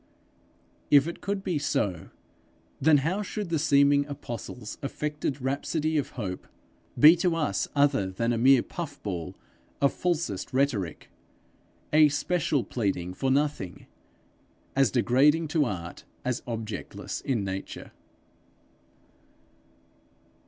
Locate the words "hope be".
6.17-7.15